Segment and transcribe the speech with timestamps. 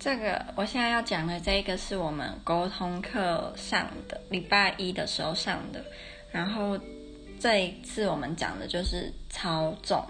[0.00, 5.84] 这个我现在要讲的这个是我们沟通课上的，礼拜一的时候上的。
[6.32, 6.78] 然后
[7.38, 10.02] 这一次我们讲的就是操纵，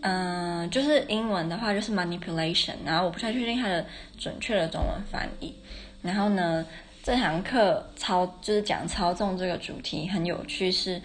[0.00, 2.74] 嗯、就是英文的话就是 manipulation。
[2.84, 3.86] 然后我不太确定它的
[4.18, 5.54] 准确的中文翻译。
[6.02, 6.66] 然后呢，
[7.04, 11.00] 这堂课操就是讲操纵这个主题很有趣，是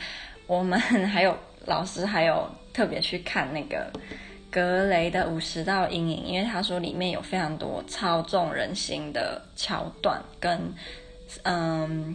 [0.48, 1.38] 我们 还有
[1.68, 3.94] 老师还有特别去看那个。
[4.52, 10.60] 格雷的五十道阴影，因为他说里面有非常多操纵人心的桥段跟
[11.44, 12.14] 嗯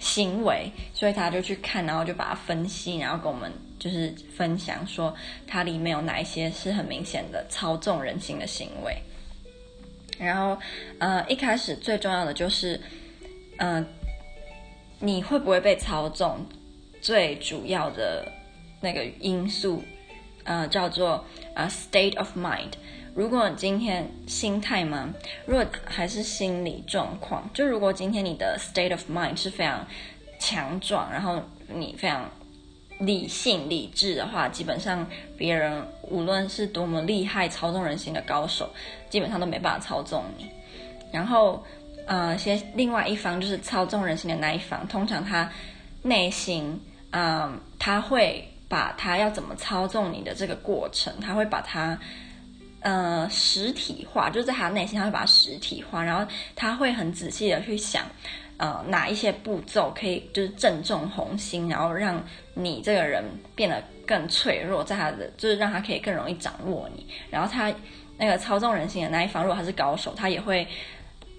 [0.00, 5.14] 行为，所以他就去看，然后就把它分析，然后跟我们就是分享说，
[5.46, 8.92] 它里面有哪一些是很明显的操纵人心的行为。
[10.18, 10.58] 然后
[10.98, 12.80] 呃一开始最重要的就是
[13.58, 13.86] 嗯、呃、
[14.98, 16.44] 你会不会被操纵，
[17.00, 18.26] 最主要的
[18.80, 19.80] 那个因素。
[20.48, 21.24] 呃，叫做
[21.56, 22.72] 啊 state of mind。
[23.14, 25.14] 如果今天心态嘛，
[25.46, 29.86] 如果还是心理状况，就如果今天你的 state of mind 是非常
[30.38, 32.30] 强壮，然后你非常
[32.98, 35.06] 理性理智的话，基本上
[35.38, 38.68] 别人无论是多么厉害操纵人心的高手，
[39.08, 40.50] 基本上都没办法操纵你。
[41.10, 41.64] 然后
[42.06, 45.50] 呃，先另外一方就是操纵人心的那一方，通常他
[46.02, 46.78] 内心
[47.12, 48.46] 嗯、他会。
[48.68, 51.98] 把他要怎么操纵你的这个过程，他会把它
[52.80, 58.04] 呃实体化，就是在他内心他会把它实体化，然后他会很仔细的去想，
[58.56, 62.22] 呃哪一些步骤可以就是正中红心，然后让
[62.54, 67.72] 你这个人变得更脆弱，在他的就是让他可以更容易掌握你，然后他
[68.18, 70.66] 那个操纵人心的那一方，如果他是高手，他也会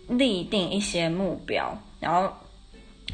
[0.07, 2.33] 立定一些目标，然后。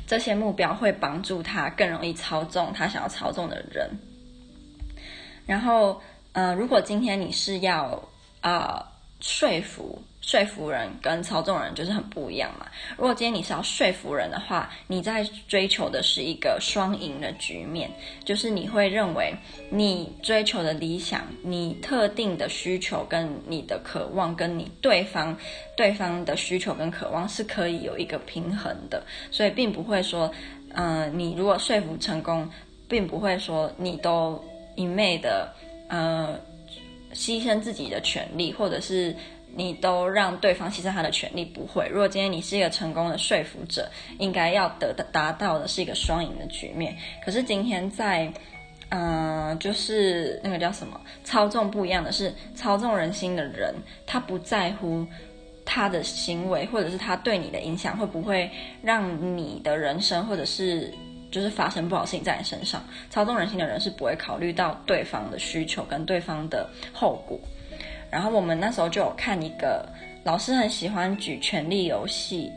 [0.05, 3.89] 这些目标会帮助他更容易操纵他想要操纵的人。
[5.45, 8.01] 然后，呃，如果今天你是要
[8.41, 8.92] 啊、
[9.23, 12.65] 说服说服人，跟操纵人就是很不一样嘛。
[12.97, 17.89] 如果今天你是要说服人的话，你在追求的是一个双赢的局面，
[18.25, 19.33] 就是你会认为
[19.69, 25.35] 你追求的理想，你特定的需求跟你的渴望，跟你对方。
[25.75, 30.31] 对方的需求跟渴望是可以有一个平衡的，所以并不会说，
[30.75, 32.47] 嗯、你如果说服成功，
[32.87, 34.39] 并不会说你都
[34.75, 35.51] 一昧的，
[35.87, 36.39] 呃，
[37.13, 39.15] 牺牲自己的权利，或者是
[39.55, 41.87] 你都让对方牺牲他的权利，不会。
[41.89, 46.95] 如果今天你是一个成功的说服者，应该要得的达到的是一个双赢的局面。
[47.23, 48.31] 可是今天在，
[48.89, 53.73] 嗯、就是那个叫什么操纵不一样的是，操纵人心的人，
[54.05, 55.05] 他不在乎。
[55.65, 58.51] 他的行为，或者是他对你的影响，会不会
[58.81, 60.93] 让你的人生，或者是
[61.33, 62.81] 就是发生不好事情在你身上？
[63.09, 67.37] 操纵人心的人是不会考虑到对方的需求跟对方的后果。
[68.11, 69.85] 然后我们那时候就有看一个
[70.23, 72.45] 老师很喜欢举《权力游戏》《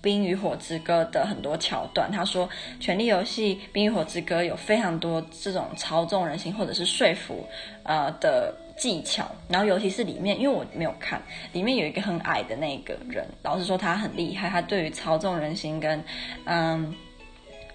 [0.00, 2.48] 冰与火之歌》的很多桥段，他说
[2.80, 7.44] 《权力游戏》《冰与火之歌》有非常多这种操纵人心或者是说服
[7.82, 8.54] 呃的。
[8.78, 11.20] 技巧，然后尤其是里面，因为我没有看，
[11.52, 16.00] 里面有一个很矮的那个人，老师说他很厉害，他对于操纵人心跟
[16.44, 16.94] 嗯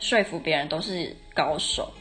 [0.04, 1.92] 说服别人都是高手。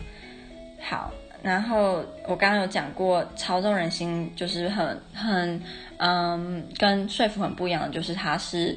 [0.81, 5.63] 好，然后我刚刚有讲过，操纵人心就是很很
[5.99, 8.77] 嗯跟说服很不一样的，就是他是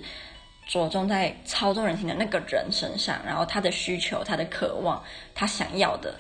[0.67, 5.03] 着重在操纵人心的那个人身上，然后他的需求、他的渴望、
[5.33, 6.13] 他想要的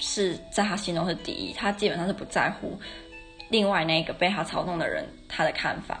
[0.00, 2.78] 是在他心中是第一，他基本上是不在乎。
[3.48, 5.98] 另外那个被他操纵的人，他的看法，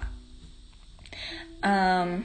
[1.60, 2.22] 嗯，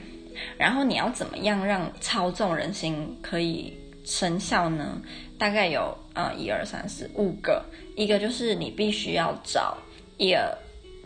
[0.58, 3.72] 然后你要怎么样让操纵人心可以
[4.04, 5.00] 生效呢？
[5.38, 7.64] 大概有呃一二三四五个，
[7.96, 9.76] 一个就是你必须要找
[10.16, 10.56] 一个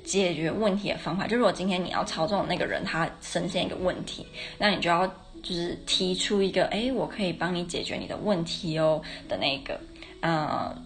[0.05, 1.27] 解决问题的方法。
[1.27, 4.27] 就如果今天你要操纵那个人，他深陷一个问题，
[4.59, 5.07] 那你就要
[5.43, 9.81] 就是提出一个，哎，我可以帮你解决你的问题哦的那个
[10.21, 10.77] 呃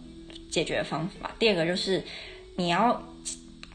[0.51, 1.33] 解决方法。
[1.39, 2.03] 第二个就是
[2.57, 3.03] 你要。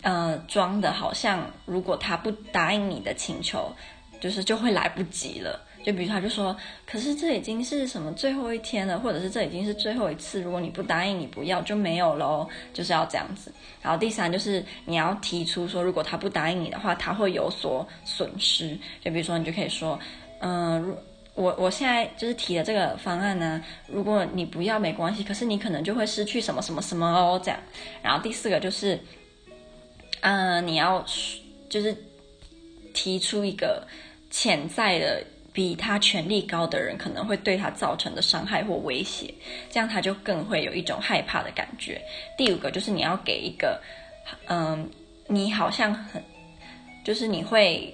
[0.03, 3.73] 呃，装的好像如果他不答应你的请求，
[4.21, 5.59] 就是就会来不及了。
[5.87, 6.53] 就比如他就说，
[6.85, 13.53] 可是这已经是什么最后一天了，或者是这已经是最后一次，如果你不答应，你不要就没有喽，就是要这样子。
[13.81, 18.77] 然后第三就是你要提出说，如果他不答应你的话，他会有所损失。
[19.01, 19.97] 就比如说你就可以说，
[20.39, 20.97] 嗯、呃，
[21.35, 27.57] 我我现在就是提的这个方案呢，如果你不要没关系，可是你可能就会失去什么什么什么哦，这样。
[28.03, 28.99] 然后第四个就是。
[30.21, 31.05] 嗯、你要
[31.69, 31.95] 就是
[32.91, 33.87] 提出一个
[34.31, 35.23] 潜在的
[35.57, 39.33] 比他权力高的人可能会对他造成的伤害或威胁，
[39.71, 41.99] 这样他就更会有一种害怕的感觉。
[42.37, 43.81] 第五个就是你要给一个，
[44.49, 44.87] 嗯、
[45.25, 46.23] 你好像很，
[47.03, 47.91] 就是你会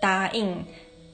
[0.00, 0.64] 答应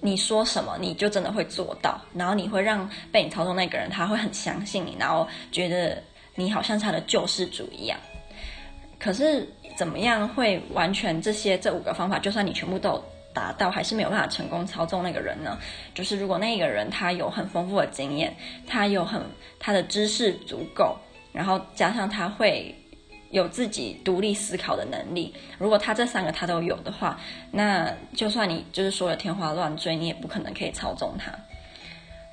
[0.02, 6.02] 你说什么，你就真的会做到，然后你会让被你操纵那个人他会很相信你，然后觉得
[6.34, 7.98] 你好像是他的救世主一样。
[8.98, 13.02] 可是怎么样会完全这些这五个方法，就算你全部都
[13.34, 15.58] 达到，还是没有办法成功操纵那个人呢？
[15.94, 18.34] 就是如果那个人他有很丰富的经验，
[18.66, 19.22] 他有很
[19.58, 20.96] 他的知识足够，
[21.32, 22.74] 然后加上他会
[23.30, 27.18] 有自己独立思考的能力，如果他这三个他都有的话，
[27.50, 31.32] 那就算你就是说的天花乱坠，你也不可能可以操纵他。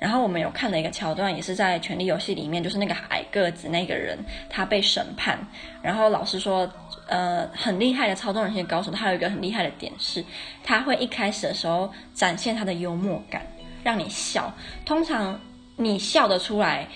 [0.00, 4.18] 然后我们有看了一个桥段，也是在《权力游戏》里面，就是那个矮个子那个人，
[4.48, 5.38] 他被审判。
[5.82, 6.68] 然后老师说，
[7.06, 10.24] 呃，很厉害的操纵人心的高手，他有一个很厉害的点是，
[10.64, 13.46] 他会一开始的时候展现他的幽默感，
[13.84, 14.50] 让你笑。
[14.86, 15.38] 通常
[15.76, 16.88] 你笑得出来，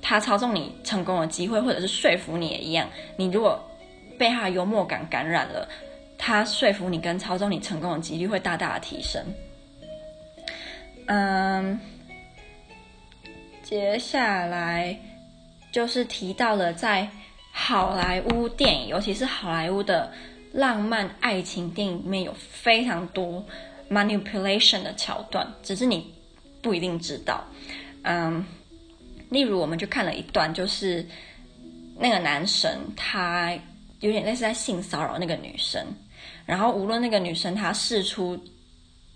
[0.00, 2.88] 他操纵你成功的机会，或者是说服你也一样。
[3.18, 3.62] 你如果
[4.18, 5.68] 被他的幽默感感染了，
[6.16, 9.22] 他说服你跟操纵你成功的几率会大大的提升。
[11.08, 11.78] 嗯。
[13.68, 14.96] 接下来
[15.72, 17.10] 就是提到了在
[17.50, 20.12] 好莱坞电影，尤其是好莱坞的
[20.52, 23.44] 浪漫爱情电影里面有非常多
[23.90, 26.14] manipulation 的桥段，只是你
[26.62, 27.44] 不一定知道。
[28.02, 28.46] 嗯，
[29.30, 31.04] 例如我们就看了一段，就是
[31.98, 33.52] 那个男神他
[33.98, 35.84] 有点类似在性骚扰那个女生，
[36.44, 38.40] 然后无论那个女生她试出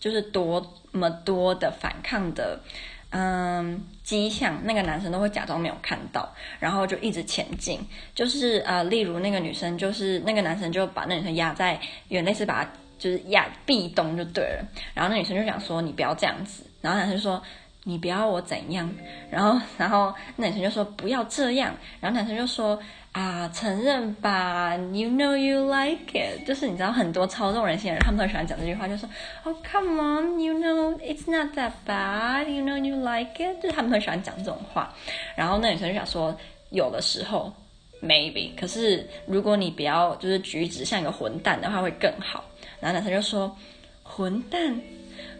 [0.01, 0.61] 就是多
[0.91, 2.61] 么多的反抗的。
[3.11, 6.29] 嗯，迹象那个男生都会假装没有看到，
[6.59, 7.81] 然后就一直前进。
[8.15, 14.65] 就是啊，例如那个女生，就是那个男生就把那女生压在，有类似把她就是压壁咚就对了。
[14.95, 17.43] 然后那女生就想说：“你不要这样子。”然后男生就说
[17.85, 18.89] ：“你不要我怎样？”
[19.31, 22.81] 然后然后那女生就说：“不要这样。”然后男生就说。
[23.13, 29.09] 啊，承认吧，You know you like it，就是你知道很多操纵人心的人，他们都喜欢讲这句话，就说
[29.43, 34.95] ，Oh come on，You know it's not that bad，You know you like it，就是他们很喜欢讲这种话。
[35.35, 36.37] 然后那女生就想说，
[36.71, 37.53] 有的时候
[38.01, 42.45] maybe，可是如果你不要就是举止像一个混蛋的话，会更好。
[42.79, 43.57] 然后男生就说，
[44.05, 44.81] 混蛋，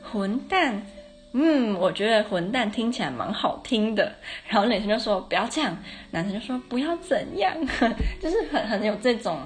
[0.03, 0.83] 混蛋。
[1.33, 4.13] 嗯，我觉得混蛋听起来蛮好听的。
[4.49, 5.77] 然后女生就说不要这样，
[6.11, 7.55] 男生就说不要怎样，
[8.21, 9.41] 就是很很有这种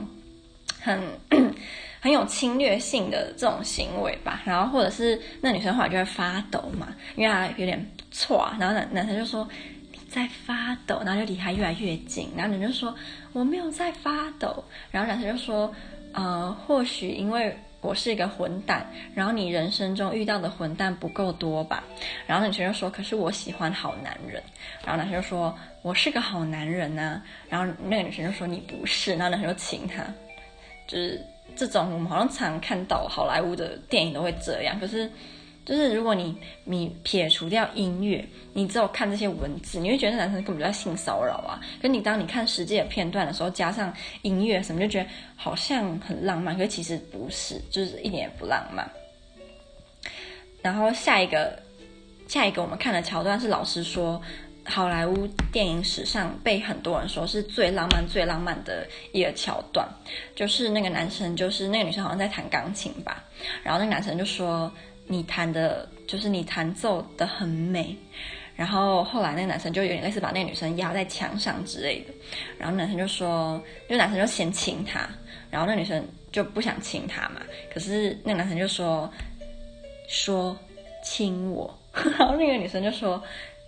[0.81, 0.99] 很
[2.01, 4.41] 很有侵略性的这种行为吧。
[4.47, 8.57] 然后或者是那女生后来就会发抖嘛，因为她有点错啊。
[8.59, 9.47] 然后男男生就说
[9.93, 12.31] 你在发抖，然后就离她越来越近。
[12.35, 12.95] 然后女生就说
[13.35, 14.65] 我没有在发抖。
[14.91, 15.71] 然后男生就说
[16.13, 17.55] 呃，或许因为。
[17.85, 21.85] 我是一个混蛋，然后你人生中遇到的混蛋不够多吧？
[22.27, 24.43] 然后女生就说：“可是我喜欢好男人。”
[24.83, 27.21] 然后男生就说：“我是个好男人呐。”
[27.51, 30.03] 然后那个女生就说：“你不是。”然后男生就亲她，
[30.87, 31.23] 就是
[31.55, 35.11] 这种我们好像常看到好莱坞的电影都会这样，可是。
[35.65, 38.23] 就是如果你你撇除掉音乐，
[38.53, 41.59] 你只有看这些文字，你会觉得男生根本就在性骚扰啊。
[41.81, 43.91] 可你当你看实际的片段的时候，加上
[44.21, 48.87] 音乐什么，就觉得好像很浪漫，可其实不是，就是一点也不浪漫。
[50.61, 51.59] 然后下一个
[52.29, 54.21] 下一个我们看的桥段是老师说，
[54.67, 59.89] 好莱坞电影史上被很多人说是最浪漫最浪漫的一个桥段，
[60.37, 63.25] 就是那个男生就是那个女生好像在弹钢琴吧，
[63.63, 64.71] 然后那个男生就说。
[65.07, 67.97] 你弹的，就是你弹奏的很美，
[68.57, 72.13] 然后后来那个男生就有点类似把那个女生压在墙上之类的，
[72.59, 75.09] 然后男生就说，就男生就先亲她，
[75.51, 77.41] 然后那女生就不想亲他嘛，
[77.73, 79.11] 可是那个男生就说，
[80.09, 80.57] 说
[81.03, 83.23] 亲我，然后那个女生就说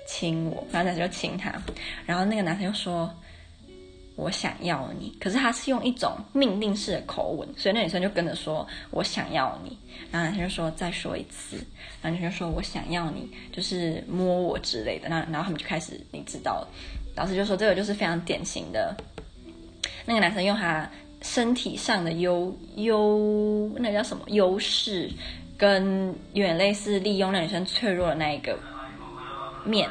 [0.07, 1.53] 亲我，然后男生就亲她，
[2.07, 3.13] 然后那个男生就说。
[4.17, 9.79] 我想要你，可是他是用一种命令式的口吻，所以那女生就跟着说：“我想要你。”
[10.11, 11.59] 然后男生就说：“再说一次。”
[12.01, 16.69] 然后女生就说：“我想要你，就是摸我之类的。”那然后他们就开始，你知道了，
[17.15, 18.97] 老师就说这个就是非常典型的，
[20.07, 25.11] 那个男生用他身体上的优优，那个叫什么优势，
[25.59, 28.59] 跟有点类似利用那女生脆弱的那一个
[29.63, 29.91] 面，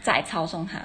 [0.00, 0.80] 在操纵他。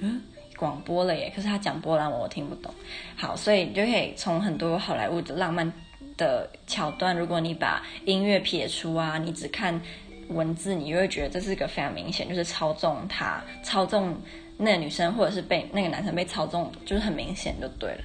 [0.00, 0.20] 嗯。
[0.56, 2.72] 广播了耶，可是他讲波兰文，我听不懂。
[3.16, 5.70] 好，所以你就可以从很多好莱坞的浪漫
[6.16, 9.80] 的桥段，如果你把音乐撇出啊，你只看
[10.28, 14.16] 文字，你就会觉得这是一个非常明显，就是操纵他，操纵
[14.56, 18.04] 那个女生，或者是被那个男生被操纵，就是很明显就对了。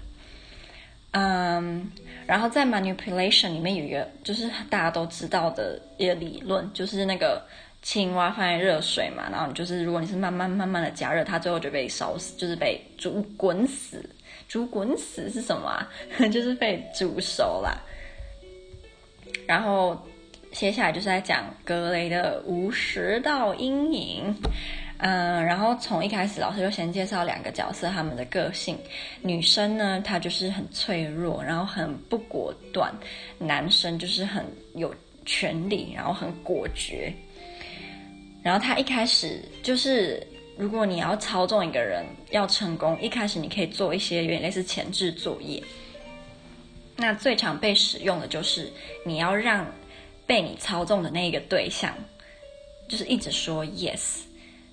[1.11, 1.89] 嗯，
[2.25, 7.41] 然后在 manipulation 里面有一个，就是大家都知道的一个理论，就是那个。
[7.81, 14.07] 青蛙放在热水嘛，然后你就是，如果你是慢慢慢慢的加热，它最后就被烧死，就是被煮滚死。
[14.47, 15.87] 煮滚死是什么啊？
[16.31, 17.77] 就是被煮熟啦。
[19.47, 19.95] 然后
[20.51, 24.35] 接下来就是在讲格雷的五十道阴影。
[25.01, 28.77] 嗯，然后从一开始，老师就先介绍两个角色，他们的个性。
[29.21, 32.91] 女生呢，她就是很脆弱，然后很不果断；
[33.37, 34.43] 男生就是很
[34.75, 34.93] 有
[35.25, 37.13] 权力，然后很果决。
[38.41, 40.25] 然后他一开始就是，
[40.57, 45.61] 如果你要操纵一个人要成功，一开始你可以做一些有点类似前置作业。
[46.95, 48.71] 那最常被使用的就是，
[49.05, 49.65] 你要让
[50.25, 51.93] 被你操纵的那个对象，
[52.87, 54.21] 就是一直说 yes。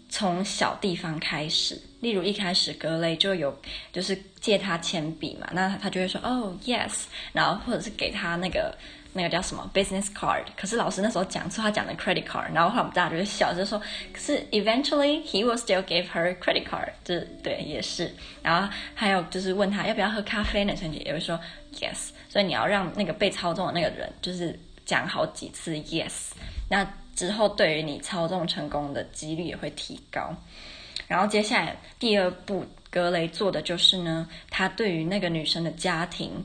[0.08, 3.56] 从小地方开始，例如一开始格雷就有
[3.92, 8.72] 就是借他铅笔嘛，那他就会说哦 yes，然后或者是给他那个
[9.16, 13.80] 那个叫什么 business card，可是老师那时候讲错，他讲的 credit card，然后后来我们大家就会笑，就说
[14.12, 21.40] 可是 eventually he will still give her credit card，就是对也是，然后还有就是问他要不要喝咖啡呢，陈姐也会说
[21.80, 26.32] yes，所以你要让那个被操纵的那个人就是讲好几次 yes，
[26.68, 26.86] 那。
[27.16, 30.36] 之后，对于你操纵成功的几率也会提高。
[31.08, 36.44] 然后接下来第二步，格雷做的就是呢，他对于那个女生的家庭，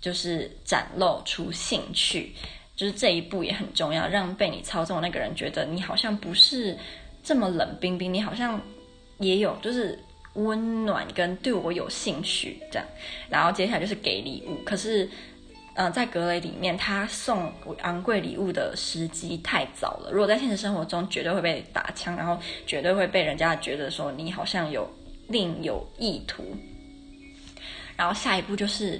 [0.00, 2.32] 就是展露出兴趣，
[2.76, 6.76] 就是这一步也很重要，让被你操纵的那个人觉得你好像不是
[7.22, 8.60] 这么冷冰冰，你好像
[9.18, 9.98] 也有就是
[10.34, 12.88] 温暖跟对我有兴趣这样。
[13.28, 15.08] 然后接下来就是给礼物，可是。
[15.78, 20.10] 嗯、在格雷里面，他送昂贵礼物的时机太早了。
[20.10, 24.90] 如果在现实生活中，绝对会被打枪，然后绝对会被人家觉得说你好像有
[25.28, 26.42] 另有意图。
[27.94, 28.98] 然后下一步就是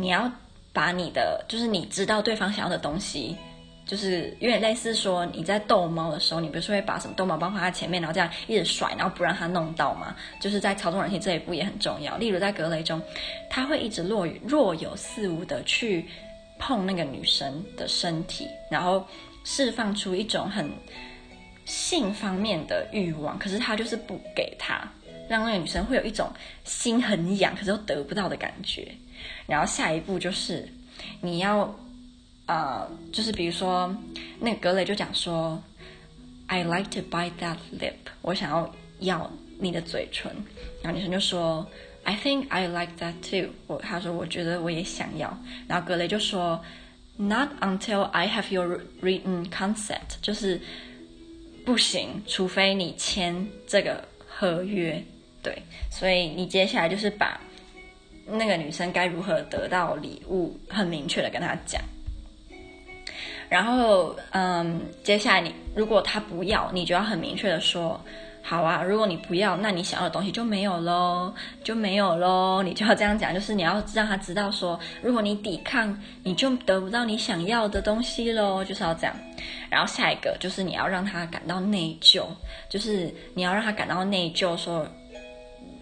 [0.00, 0.30] 你要
[0.72, 3.36] 把你的，就是你知道对方想要的东西。
[3.84, 10.14] 就是有点类似说你在逗猫的时候，你不是会把什么逗猫棒放在前面，然后这样一直甩，然后不让它弄到吗？
[10.38, 12.14] 就是在操纵人心这一步也很重要。
[12.18, 13.00] 例如在格雷中，
[13.48, 16.06] 他会一直若若有似无的去
[16.58, 19.02] 碰那个女生的身体，然后
[19.42, 20.70] 释放出一种很
[21.64, 24.86] 性方面的欲望，可是他就是不给他，
[25.28, 26.30] 让那个女生会有一种
[26.64, 28.88] 心很痒，可是又得不到的感觉。
[29.46, 30.68] 然后下一步就是
[31.20, 31.74] 你要。
[32.50, 33.94] 呃，就是比如说，
[34.40, 35.62] 那个格雷就讲说
[36.46, 37.92] ，I like to bite that lip，
[38.22, 40.34] 我想要咬你的嘴唇。
[40.82, 41.70] 然后女生就说
[42.04, 43.52] ，I think I like that too。
[43.66, 45.38] 我他说我觉得我也想要。
[45.66, 46.64] 然后格雷就说
[47.18, 50.58] ，Not until I have your written consent，就是
[51.66, 55.04] 不行，除非你签这个合约。
[55.42, 57.40] 对，所以你接下来就是把
[58.26, 61.80] 那个女生该如何得到礼物，很明确的跟她讲。
[63.48, 67.98] 然后，嗯，接下来你如果他不要，你就要很明确的说，
[68.42, 68.82] 好啊。
[68.82, 71.32] 如果你不要，那你想要的东西就没有喽，
[71.64, 72.62] 就没有喽。
[72.62, 79.16] 你就要这样讲，就是你要让他知道说，如果你抵抗，你就得不到你想要的东西喽，就是要这样。
[79.70, 82.26] 然后下一个就是你要让他感到内疚，
[82.68, 84.86] 就是你要让他感到内疚，说，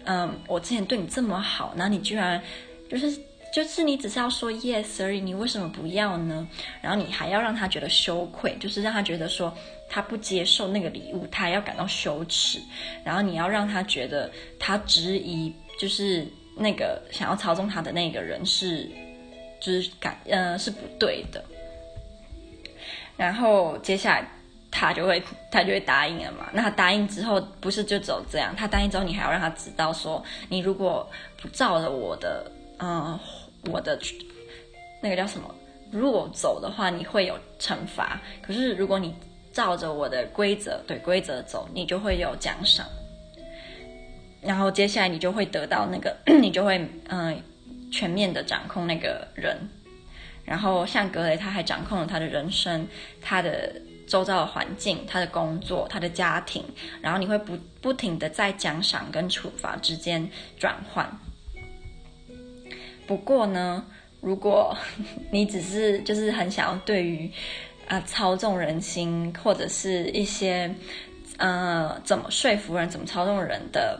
[0.07, 2.41] 嗯，我之前对你这么好，然后你居然
[2.89, 3.19] 就是。
[3.49, 6.47] 就是你只是要说 yes 而已，你为什么不要呢？
[6.81, 9.51] 然后你还要让他觉得羞愧，就是让他觉得说
[9.89, 12.59] 他不接受那个礼物，他要感到羞耻。
[13.05, 18.87] 然后你要让他觉得他质疑，就是那个想要操纵他的那个人是，
[19.59, 21.43] 就是感呃是不对的。
[23.15, 24.29] 然后接下来
[24.79, 26.49] 他就会他就会答应了嘛。
[26.53, 28.55] 那他答应之后不是就走这样？
[28.55, 31.09] 他答应之后，你还要让他知道说，你如果
[31.41, 32.51] 不照着我的。
[32.79, 33.19] 嗯、
[33.71, 33.99] 我的
[35.01, 35.49] 那个叫什么？
[35.89, 38.21] 如果走的话，你会有惩罚。
[38.39, 39.15] 可是如果你
[39.51, 42.85] 照着我的规则，对规则走，你就会有奖赏。
[44.43, 47.41] 然后接下来你就会得到那个，你就会嗯、
[47.91, 49.57] 全面的掌控那个人。
[50.45, 52.87] 然后像格雷，他还掌控了他的人生，
[53.23, 53.73] 他的
[54.07, 56.63] 周遭的环境，他的工作，他的家庭。
[57.01, 61.07] 然后你会不不停的在奖赏跟处罚之间转换。
[63.05, 63.85] 不过呢，
[64.21, 64.75] 如果
[65.31, 67.31] 你只是就是很想要对于
[67.87, 70.69] 啊、操纵人心或者是一些
[71.37, 73.97] 呃怎么说服人、怎么操纵人的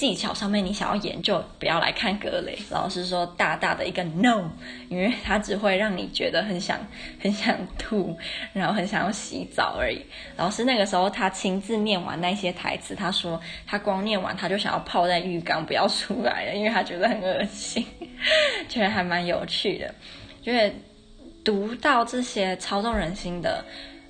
[0.00, 2.58] 技巧上面，你想要研究，不要来看格雷。
[2.70, 4.50] 老师说大大的一个 no，
[4.88, 6.80] 因为他只会让你觉得很想
[7.20, 8.16] 很想吐，
[8.54, 10.00] 然后很想要洗澡而已。
[10.38, 17.84] 老师那个时候他亲自念完那些台词，他说他光念完他就想要泡在浴缸不要出来了，因为他觉得很恶心。
[18.70, 19.94] 觉得还蛮有趣的，
[20.44, 20.74] 因为
[21.44, 23.62] 读到这些操纵人心的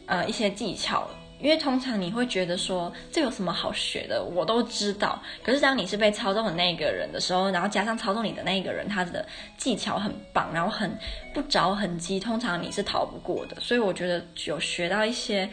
[0.07, 5.21] 呃一些技巧因为通常你会觉得说，这有什么好学的，我都知道。
[5.43, 10.97] 可是当你是被操纵的那个人的时候，然后加上操纵你的那个人，他的技巧很棒，然后很
[11.33, 13.57] 不着痕迹，通常你是逃不过的。
[13.61, 15.49] 所以我觉得有学到一些，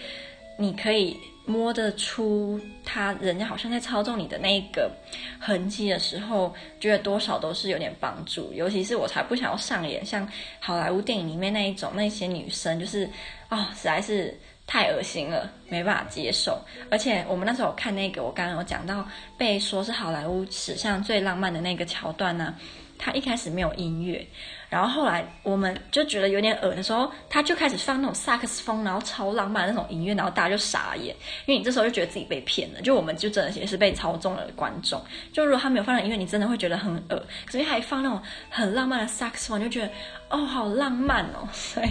[0.57, 4.91] 你可以摸得出他人家好像在操纵你的那个
[5.39, 8.51] 痕迹的时候，觉得多少都是有点帮助。
[8.53, 10.27] 尤其是我才不想要上演像
[10.59, 13.09] 好莱坞电影里面那一种那些女生，就是、
[13.49, 14.37] 哦，实在是。
[14.67, 16.59] 太恶心了，没办法接受。
[16.91, 19.07] 而且我们那时候看那个，我刚刚有讲到
[19.37, 22.59] 被说是好莱坞史上最浪漫的那个桥段呢、啊，
[22.99, 24.27] 他一开始没有音乐，
[24.69, 35.01] 然后后来我们就觉得有点恶的时候，他就开始放那种萨克斯风，然后超浪漫的那种音乐，然后大家就傻眼，因为你这时候就觉得自己被骗了，就我们就真的也是被操纵了观众。
[35.31, 39.89] 就如果他没有放上音乐，你真的会觉得很恶，可是还放那种很浪漫的萨克斯风，就觉得
[40.29, 41.47] 哦，好浪漫哦。
[41.53, 41.87] 所以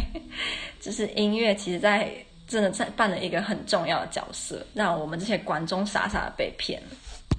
[0.78, 2.12] 就是音乐，其实在。
[2.46, 6.82] 真的在扮了一个很重要的角色，让我们这些观众傻傻的被骗。